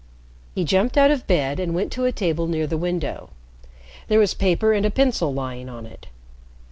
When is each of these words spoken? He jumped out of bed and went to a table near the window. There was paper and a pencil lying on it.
He 0.55 0.63
jumped 0.63 0.97
out 0.97 1.11
of 1.11 1.27
bed 1.27 1.59
and 1.59 1.75
went 1.75 1.91
to 1.91 2.05
a 2.05 2.11
table 2.11 2.47
near 2.47 2.65
the 2.65 2.75
window. 2.75 3.29
There 4.07 4.17
was 4.17 4.33
paper 4.33 4.73
and 4.73 4.83
a 4.83 4.89
pencil 4.89 5.31
lying 5.31 5.69
on 5.69 5.85
it. 5.85 6.07